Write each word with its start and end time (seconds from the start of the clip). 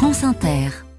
France 0.00 0.22
Inter. 0.24 0.89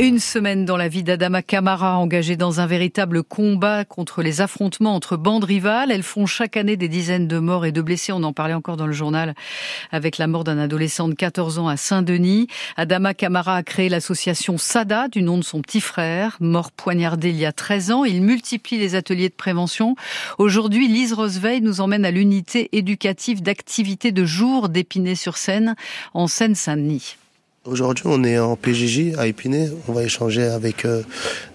Une 0.00 0.18
semaine 0.18 0.64
dans 0.64 0.78
la 0.78 0.88
vie 0.88 1.02
d'Adama 1.02 1.42
Kamara, 1.42 1.98
engagée 1.98 2.36
dans 2.36 2.60
un 2.60 2.66
véritable 2.66 3.22
combat 3.22 3.84
contre 3.84 4.22
les 4.22 4.40
affrontements 4.40 4.94
entre 4.94 5.18
bandes 5.18 5.44
rivales. 5.44 5.90
Elles 5.90 6.02
font 6.02 6.24
chaque 6.24 6.56
année 6.56 6.78
des 6.78 6.88
dizaines 6.88 7.28
de 7.28 7.38
morts 7.38 7.66
et 7.66 7.70
de 7.70 7.82
blessés. 7.82 8.10
On 8.10 8.22
en 8.22 8.32
parlait 8.32 8.54
encore 8.54 8.78
dans 8.78 8.86
le 8.86 8.94
journal 8.94 9.34
avec 9.92 10.16
la 10.16 10.26
mort 10.26 10.42
d'un 10.42 10.56
adolescent 10.56 11.06
de 11.06 11.12
14 11.12 11.58
ans 11.58 11.68
à 11.68 11.76
Saint-Denis. 11.76 12.46
Adama 12.78 13.12
Kamara 13.12 13.56
a 13.56 13.62
créé 13.62 13.90
l'association 13.90 14.56
SADA 14.56 15.08
du 15.08 15.20
nom 15.20 15.36
de 15.36 15.44
son 15.44 15.60
petit 15.60 15.82
frère, 15.82 16.38
mort 16.40 16.72
poignardé 16.72 17.28
il 17.28 17.36
y 17.36 17.44
a 17.44 17.52
13 17.52 17.90
ans. 17.90 18.04
Il 18.06 18.22
multiplie 18.22 18.78
les 18.78 18.94
ateliers 18.94 19.28
de 19.28 19.34
prévention. 19.34 19.96
Aujourd'hui, 20.38 20.88
Lise 20.88 21.12
Roseveil 21.12 21.60
nous 21.60 21.82
emmène 21.82 22.06
à 22.06 22.10
l'unité 22.10 22.70
éducative 22.72 23.42
d'activité 23.42 24.12
de 24.12 24.24
jour 24.24 24.70
d'Épinay-sur-Seine, 24.70 25.76
en 26.14 26.26
Seine-Saint-Denis. 26.26 27.16
Aujourd'hui, 27.66 28.04
on 28.06 28.24
est 28.24 28.38
en 28.38 28.56
PJJ 28.56 29.18
à 29.18 29.26
Épinay. 29.26 29.70
On 29.86 29.92
va 29.92 30.02
échanger 30.02 30.44
avec 30.44 30.86
euh, 30.86 31.02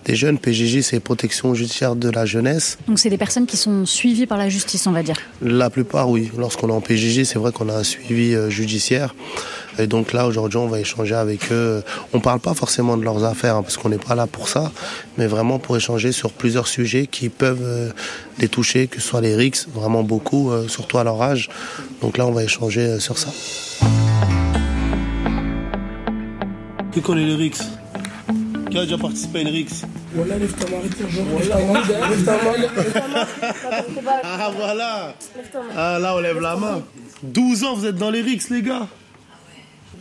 des 0.05 0.15
jeunes. 0.15 0.37
PJJ, 0.37 0.81
c'est 0.81 0.99
protection 0.99 1.55
judiciaire 1.55 1.95
de 1.95 2.11
la 2.11 2.27
jeunesse. 2.27 2.77
Donc, 2.87 2.99
c'est 2.99 3.09
des 3.09 3.17
personnes 3.17 3.47
qui 3.47 3.57
sont 3.57 3.87
suivies 3.87 4.27
par 4.27 4.37
la 4.37 4.47
justice, 4.47 4.85
on 4.85 4.91
va 4.91 5.01
dire 5.01 5.15
La 5.41 5.71
plupart, 5.71 6.07
oui. 6.11 6.29
Lorsqu'on 6.37 6.69
est 6.69 6.73
en 6.73 6.79
PJJ, 6.79 7.23
c'est 7.23 7.39
vrai 7.39 7.51
qu'on 7.51 7.69
a 7.69 7.73
un 7.73 7.83
suivi 7.83 8.35
euh, 8.35 8.51
judiciaire. 8.51 9.15
Et 9.79 9.87
donc 9.87 10.13
là, 10.13 10.27
aujourd'hui, 10.27 10.59
on 10.59 10.67
va 10.67 10.79
échanger 10.79 11.15
avec 11.15 11.51
eux. 11.51 11.81
On 12.13 12.19
parle 12.19 12.39
pas 12.39 12.53
forcément 12.53 12.97
de 12.97 13.03
leurs 13.03 13.23
affaires, 13.23 13.55
hein, 13.55 13.63
parce 13.63 13.77
qu'on 13.77 13.89
n'est 13.89 13.97
pas 13.97 14.13
là 14.13 14.27
pour 14.27 14.47
ça, 14.47 14.71
mais 15.17 15.25
vraiment 15.25 15.57
pour 15.57 15.75
échanger 15.75 16.11
sur 16.11 16.31
plusieurs 16.31 16.67
sujets 16.67 17.07
qui 17.07 17.29
peuvent 17.29 17.63
euh, 17.63 17.89
les 18.37 18.47
toucher, 18.47 18.85
que 18.85 19.01
ce 19.01 19.07
soit 19.07 19.21
les 19.21 19.35
RICS, 19.35 19.69
vraiment 19.73 20.03
beaucoup, 20.03 20.51
surtout 20.67 20.99
à 20.99 21.03
leur 21.03 21.19
âge. 21.19 21.49
Donc 22.01 22.19
là, 22.19 22.27
on 22.27 22.31
va 22.31 22.43
échanger 22.43 22.99
sur 22.99 23.17
ça. 23.17 23.29
Qui 26.95 27.01
connaît 27.01 27.25
les 27.25 27.35
RICS 27.35 27.59
Qui 28.71 28.77
a 28.77 28.83
déjà 28.83 28.97
participé 28.97 29.39
à 29.39 29.41
une 29.41 29.49
RICS 29.49 29.83
Voilà, 30.13 30.37
lève 30.37 30.53
ta 30.53 30.65
main, 30.69 30.77
lève 30.81 32.23
ta 32.23 32.31
main. 32.31 33.27
Ah 34.23 34.49
voilà 34.55 35.13
Ah 35.75 35.99
là, 35.99 36.15
on 36.15 36.19
lève 36.21 36.39
la 36.39 36.55
main. 36.55 36.83
12 37.21 37.63
ans, 37.65 37.75
vous 37.75 37.85
êtes 37.85 37.97
dans 37.97 38.11
les 38.11 38.21
RICS, 38.21 38.49
les 38.49 38.61
gars 38.61 38.87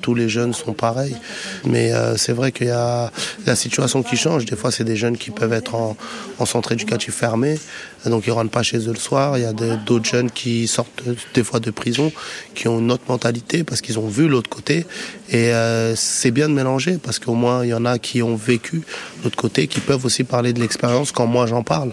tous 0.05 0.15
les 0.15 0.29
jeunes 0.29 0.53
sont 0.53 0.75
pareils. 0.75 1.17
Mais 1.65 1.95
euh, 1.95 2.19
c'est 2.19 2.35
vrai 2.35 2.53
qu'il 2.53 2.67
y 2.67 2.71
a 2.71 3.11
la 3.47 3.57
situation 3.57 4.03
qui 4.03 4.19
change. 4.19 4.45
Des 4.45 4.55
fois, 4.55 4.71
c'est 4.71 4.85
des 4.85 4.97
jeunes 4.97 5.17
qui 5.17 5.31
peuvent 5.31 5.55
être 5.55 5.75
en, 5.75 5.97
centre 6.45 6.73
éducatif 6.73 7.15
fermé, 7.15 7.59
donc 8.05 8.27
ils 8.27 8.31
rentrent 8.31 8.51
pas 8.51 8.63
chez 8.63 8.77
eux 8.87 8.93
le 8.93 8.99
soir. 8.99 9.39
Il 9.39 9.45
y 9.45 9.47
a 9.47 9.55
d'autres 9.55 10.05
jeunes 10.05 10.31
qui 10.31 10.69
sortent 10.69 11.03
des 11.33 11.43
fois 11.43 11.59
de 11.59 11.71
prison, 11.71 12.13
qui 12.55 12.69
ont 12.69 12.81
une 12.81 12.93
autre 12.93 13.05
mentalité 13.09 13.65
parce 13.65 13.81
qu'ils 13.81 13.99
ont 13.99 14.07
vu 14.07 14.29
l'autre 14.29 14.51
côté. 14.51 14.85
Et 15.31 15.53
euh, 15.53 15.95
c'est 15.97 16.31
bien 16.31 16.49
de 16.49 16.55
mélanger 16.55 16.99
parce 16.99 17.19
qu'au 17.19 17.35
moins, 17.35 17.65
il 17.65 17.71
y 17.71 17.75
en 17.75 17.85
a 17.85 17.99
qui 17.99 18.23
ont 18.23 18.37
vécu 18.37 18.83
l'autre 19.23 19.37
côté, 19.37 19.67
qui 19.67 19.81
peuvent 19.81 20.05
aussi 20.05 20.25
parler 20.25 20.53
de 20.53 20.61
l'expérience 20.61 21.13
quand 21.13 21.27
moi 21.27 21.47
j'en 21.47 21.63
parle. 21.63 21.93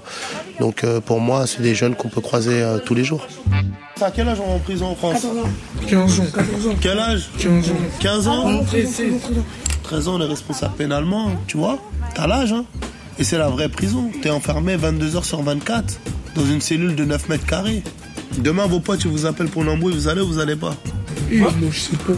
Donc 0.60 0.84
euh, 0.84 1.00
pour 1.00 1.20
moi, 1.22 1.48
c'est 1.48 1.62
des 1.62 1.73
jeunes 1.76 1.96
qu'on 1.96 2.10
peut 2.10 2.22
croiser 2.22 2.64
tous 2.86 2.94
les 2.94 3.04
jours. 3.04 3.26
À 4.02 4.12
quel 4.12 4.28
âge 4.28 4.40
on 4.46 4.50
est 4.50 4.56
en 4.56 4.60
prison 4.60 4.88
en 4.88 4.96
France 4.96 5.26
15 5.88 6.20
ans. 6.20 6.23
14 6.34 6.68
ans. 6.68 6.76
Quel 6.82 7.00
âge 7.00 7.30
15 7.38 7.70
ans. 7.70 7.84
15 8.00 8.28
ans 8.28 8.64
13 9.84 10.08
ans, 10.08 10.16
on 10.16 10.22
est 10.22 10.26
responsable 10.26 10.76
pénalement, 10.76 11.32
tu 11.48 11.58
vois 11.58 11.78
T'as 12.16 12.26
l'âge, 12.28 12.52
hein 12.54 12.66
Et 13.20 13.23
c'est 13.23 13.38
la 13.38 13.50
vraie 13.50 13.70
prison. 13.70 14.10
T'es 14.22 14.30
enfermé 14.30 14.76
22 14.76 15.18
heures 15.18 15.26
sur 15.26 15.42
24 15.42 16.00
dans 16.36 16.45
une 16.45 16.62
cellule 16.62 16.95
de 16.95 17.04
9 17.06 17.30
mètres 17.30 17.45
carrés. 17.45 17.84
Demain, 18.38 18.66
vos 18.68 18.80
potes, 18.80 19.04
ils 19.04 19.12
vous 19.12 19.26
appellent 19.26 19.50
pour 19.50 19.64
l'embrouille, 19.64 19.94
vous 19.94 20.08
allez 20.08 20.22
ou 20.22 20.28
vous 20.28 20.40
allez 20.40 20.56
pas? 20.56 20.76
Non, 21.31 21.72
je 21.72 21.80
sais 21.80 21.97
pas. 21.97 22.14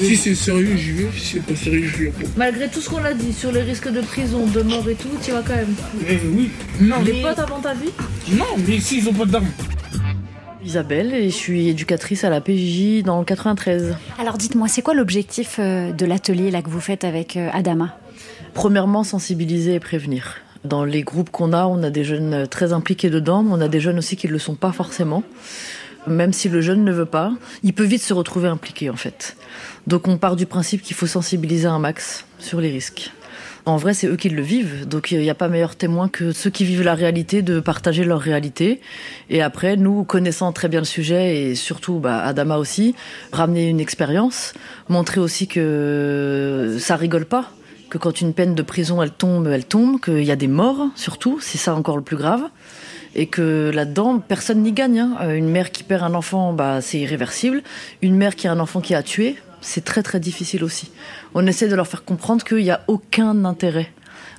Si 0.00 0.16
c'est 0.16 0.34
sérieux, 0.34 0.76
j'y 0.76 0.92
vais. 0.92 1.08
Si 1.16 1.34
c'est 1.34 1.42
pas 1.42 1.56
sérieux, 1.56 1.86
je 1.86 2.02
viens 2.04 2.12
pas. 2.12 2.26
Malgré 2.36 2.68
tout 2.68 2.80
ce 2.80 2.88
qu'on 2.88 3.04
a 3.04 3.14
dit 3.14 3.32
sur 3.32 3.52
les 3.52 3.62
risques 3.62 3.90
de 3.90 4.00
prison, 4.00 4.46
de 4.46 4.62
mort 4.62 4.88
et 4.88 4.94
tout, 4.94 5.08
tu 5.22 5.32
vas 5.32 5.42
quand 5.42 5.56
même. 5.56 5.74
Eh 6.08 6.18
oui. 6.34 6.50
Non, 6.80 7.00
les 7.02 7.22
potes 7.22 7.38
avant 7.38 7.60
ta 7.60 7.74
vie 7.74 7.90
Non, 8.32 8.44
mais 8.66 8.80
s'ils 8.80 9.08
ont 9.08 9.12
pas 9.14 9.26
d'armes. 9.26 9.48
Isabelle 10.64 11.12
et 11.12 11.28
je 11.28 11.34
suis 11.34 11.68
éducatrice 11.68 12.22
à 12.22 12.30
la 12.30 12.40
PJ 12.40 13.02
dans 13.02 13.18
le 13.18 13.24
93. 13.24 13.96
Alors 14.18 14.38
dites-moi, 14.38 14.68
c'est 14.68 14.82
quoi 14.82 14.94
l'objectif 14.94 15.56
euh, 15.58 15.90
de 15.90 16.06
l'atelier 16.06 16.52
là 16.52 16.62
que 16.62 16.70
vous 16.70 16.80
faites 16.80 17.02
avec 17.02 17.36
euh, 17.36 17.48
Adama? 17.52 17.96
Premièrement, 18.54 19.02
sensibiliser 19.02 19.74
et 19.74 19.80
prévenir. 19.80 20.36
Dans 20.64 20.84
les 20.84 21.02
groupes 21.02 21.30
qu'on 21.30 21.52
a, 21.52 21.66
on 21.66 21.82
a 21.82 21.90
des 21.90 22.04
jeunes 22.04 22.46
très 22.46 22.72
impliqués 22.72 23.10
dedans, 23.10 23.42
mais 23.42 23.50
on 23.52 23.60
a 23.60 23.66
des 23.66 23.80
jeunes 23.80 23.98
aussi 23.98 24.14
qui 24.16 24.28
ne 24.28 24.32
le 24.32 24.38
sont 24.38 24.54
pas 24.54 24.70
forcément. 24.70 25.24
Même 26.06 26.32
si 26.32 26.48
le 26.48 26.60
jeune 26.60 26.84
ne 26.84 26.92
veut 26.92 27.06
pas, 27.06 27.32
il 27.62 27.74
peut 27.74 27.84
vite 27.84 28.02
se 28.02 28.12
retrouver 28.12 28.48
impliqué 28.48 28.90
en 28.90 28.96
fait. 28.96 29.36
Donc 29.86 30.08
on 30.08 30.18
part 30.18 30.36
du 30.36 30.46
principe 30.46 30.82
qu'il 30.82 30.96
faut 30.96 31.06
sensibiliser 31.06 31.66
un 31.66 31.78
max 31.78 32.24
sur 32.38 32.60
les 32.60 32.70
risques. 32.70 33.12
En 33.64 33.76
vrai, 33.76 33.94
c'est 33.94 34.08
eux 34.08 34.16
qui 34.16 34.28
le 34.28 34.42
vivent. 34.42 34.88
Donc 34.88 35.12
il 35.12 35.20
n'y 35.20 35.30
a 35.30 35.36
pas 35.36 35.48
meilleur 35.48 35.76
témoin 35.76 36.08
que 36.08 36.32
ceux 36.32 36.50
qui 36.50 36.64
vivent 36.64 36.82
la 36.82 36.94
réalité 36.94 37.42
de 37.42 37.60
partager 37.60 38.04
leur 38.04 38.20
réalité. 38.20 38.80
Et 39.30 39.40
après, 39.40 39.76
nous, 39.76 40.02
connaissant 40.02 40.52
très 40.52 40.68
bien 40.68 40.80
le 40.80 40.86
sujet 40.86 41.36
et 41.36 41.54
surtout 41.54 42.00
bah, 42.00 42.24
Adama 42.24 42.58
aussi, 42.58 42.96
ramener 43.30 43.68
une 43.68 43.78
expérience, 43.78 44.54
montrer 44.88 45.20
aussi 45.20 45.46
que 45.46 46.76
ça 46.80 46.96
rigole 46.96 47.26
pas 47.26 47.52
que 47.88 47.98
quand 47.98 48.22
une 48.22 48.32
peine 48.32 48.54
de 48.54 48.62
prison 48.62 49.02
elle 49.02 49.10
tombe, 49.10 49.46
elle 49.48 49.66
tombe, 49.66 50.00
qu'il 50.00 50.24
y 50.24 50.30
a 50.30 50.36
des 50.36 50.46
morts 50.46 50.88
surtout, 50.94 51.40
c'est 51.42 51.58
ça 51.58 51.74
encore 51.74 51.98
le 51.98 52.02
plus 52.02 52.16
grave, 52.16 52.40
et 53.14 53.26
que 53.26 53.70
là-dedans 53.72 54.18
personne 54.18 54.62
n'y 54.62 54.72
gagne. 54.72 55.00
Hein. 55.00 55.34
Une 55.34 55.48
mère 55.48 55.70
qui 55.70 55.82
perd 55.82 56.02
un 56.02 56.14
enfant, 56.14 56.52
bah 56.52 56.80
c'est 56.80 56.98
irréversible. 56.98 57.62
Une 58.00 58.16
mère 58.16 58.36
qui 58.36 58.48
a 58.48 58.52
un 58.52 58.60
enfant 58.60 58.80
qui 58.80 58.94
a 58.94 59.02
tué, 59.02 59.36
c'est 59.60 59.84
très 59.84 60.02
très 60.02 60.20
difficile 60.20 60.64
aussi. 60.64 60.90
On 61.34 61.46
essaie 61.46 61.68
de 61.68 61.74
leur 61.74 61.86
faire 61.86 62.04
comprendre 62.04 62.44
qu'il 62.44 62.58
n'y 62.58 62.70
a 62.70 62.82
aucun 62.88 63.44
intérêt 63.44 63.90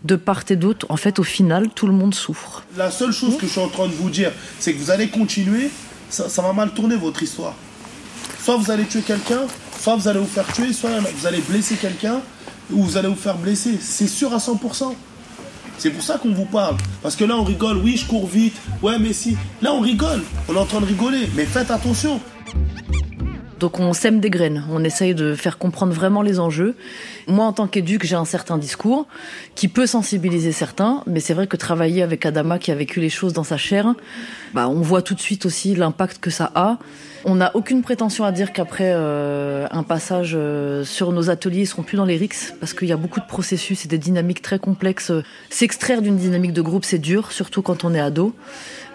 de 0.04 0.16
part 0.16 0.44
et 0.50 0.56
d'autre. 0.56 0.86
En 0.90 0.98
fait, 0.98 1.20
au 1.20 1.24
final, 1.24 1.70
tout 1.70 1.88
le 1.88 1.94
monde 1.94 2.14
souffre. 2.14 2.64
La 2.78 2.92
seule 2.92 3.12
chose 3.12 3.38
que 3.38 3.48
je 3.48 3.52
suis 3.52 3.62
en 3.62 3.70
train 3.70 3.88
de 3.88 3.94
vous 3.94 4.10
dire, 4.10 4.32
c'est 4.60 4.74
que 4.74 4.80
vous 4.80 4.92
allez 4.92 5.08
continuer, 5.08 5.70
ça, 6.10 6.28
va 6.42 6.54
mal 6.54 6.72
tourner 6.72 6.96
votre 6.96 7.24
histoire. 7.24 7.56
Soit 8.44 8.58
vous 8.58 8.70
allez 8.72 8.84
tuer 8.86 9.02
quelqu'un, 9.02 9.42
soit 9.80 9.96
vous 9.96 10.08
allez 10.08 10.20
vous 10.20 10.26
faire 10.26 10.52
tuer, 10.52 10.74
soit 10.74 10.90
vous 11.00 11.26
allez 11.26 11.40
blesser 11.40 11.76
quelqu'un, 11.76 12.22
ou 12.72 12.84
vous 12.84 12.98
allez 12.98 13.08
vous 13.08 13.16
faire 13.16 13.38
blesser. 13.38 13.78
C'est 13.80 14.08
sûr 14.08 14.34
à 14.34 14.38
100%. 14.38 14.94
C'est 15.78 15.90
pour 15.90 16.04
ça 16.04 16.18
qu'on 16.18 16.32
vous 16.32 16.46
parle. 16.46 16.78
Parce 17.02 17.16
que 17.16 17.26
là, 17.26 17.38
on 17.38 17.44
rigole. 17.44 17.78
Oui, 17.78 17.98
je 17.98 18.06
cours 18.06 18.28
vite. 18.28 18.56
Ouais, 18.82 18.98
mais 19.00 19.14
si. 19.14 19.38
Là, 19.62 19.74
on 19.74 19.80
rigole. 19.80 20.24
On 20.48 20.56
est 20.56 20.60
en 20.60 20.66
train 20.66 20.82
de 20.82 20.86
rigoler. 20.86 21.30
Mais 21.36 21.46
faites 21.46 21.72
attention. 21.72 22.20
Donc 23.60 23.80
on 23.80 23.94
sème 23.94 24.20
des 24.20 24.30
graines, 24.30 24.64
on 24.72 24.84
essaye 24.84 25.16
de 25.16 25.36
faire 25.36 25.58
comprendre 25.58 25.94
vraiment 25.94 26.22
les 26.22 26.40
enjeux. 26.40 26.76
Moi 27.28 27.46
en 27.46 27.54
tant 27.54 27.68
qu'éduc, 27.68 28.06
j'ai 28.06 28.16
un 28.16 28.26
certain 28.26 28.58
discours 28.58 29.08
qui 29.56 29.68
peut 29.68 29.86
sensibiliser 29.86 30.52
certains, 30.52 31.04
mais 31.08 31.20
c'est 31.20 31.34
vrai 31.34 31.48
que 31.48 31.56
travailler 31.56 32.02
avec 32.02 32.26
Adama 32.26 32.60
qui 32.60 32.72
a 32.72 32.76
vécu 32.76 33.00
les 33.00 33.10
choses 33.10 33.34
dans 33.34 33.44
sa 33.44 33.58
chair, 33.58 33.94
bah, 34.54 34.68
on 34.68 34.82
voit 34.82 35.02
tout 35.02 35.14
de 35.14 35.20
suite 35.20 35.46
aussi 35.46 35.76
l'impact 35.76 36.20
que 36.20 36.30
ça 36.30 36.52
a. 36.56 36.78
On 37.26 37.36
n'a 37.36 37.56
aucune 37.56 37.84
prétention 37.84 38.26
à 38.26 38.34
dire 38.34 38.52
qu'après 38.52 38.92
euh, 38.94 39.66
un 39.72 39.84
passage 39.84 40.34
euh, 40.36 40.84
sur 40.84 41.14
nos 41.14 41.30
ateliers, 41.30 41.62
ils 41.62 41.68
seront 41.68 41.84
plus 41.84 41.96
dans 41.96 42.04
les 42.04 42.18
RICS, 42.18 42.54
parce 42.60 42.74
qu'il 42.74 42.90
y 42.90 42.92
a 42.92 42.98
beaucoup 42.98 43.22
de 43.22 43.26
processus 43.26 43.86
et 43.86 43.88
des 43.88 43.98
dynamiques 43.98 44.42
très 44.42 44.60
complexes. 44.60 45.12
S'extraire 45.50 46.02
d'une 46.02 46.18
dynamique 46.18 46.52
de 46.52 46.62
groupe, 46.62 46.84
c'est 46.84 47.00
dur, 47.00 47.32
surtout 47.32 47.62
quand 47.62 47.86
on 47.86 47.94
est 47.94 48.00
ado. 48.00 48.36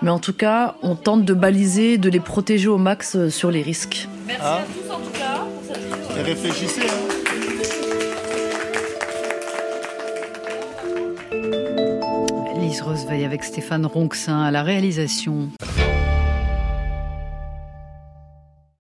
Mais 0.03 0.11
en 0.11 0.19
tout 0.19 0.35
cas, 0.35 0.77
on 0.83 0.95
tente 0.95 1.25
de 1.25 1.33
baliser, 1.33 1.97
de 1.97 2.11
les 2.11 2.21
protéger 2.21 2.69
au 2.69 2.79
max 2.79 3.17
euh, 3.17 3.31
sur 3.31 3.51
les 3.51 3.63
risques. 3.63 4.09
À 4.55 4.63
tous 4.63 4.91
en 4.91 5.01
tout 5.01 5.11
cas 5.11 5.39
pour 5.39 5.63
cette 5.75 6.19
Et 6.19 6.23
réfléchissez. 6.23 6.83
Hein. 6.83 7.19
Lise 12.59 12.83
Roseveille 12.83 13.25
avec 13.25 13.45
Stéphane 13.45 13.87
Ronxin 13.87 14.41
à 14.43 14.51
la 14.51 14.63
réalisation. 14.63 15.51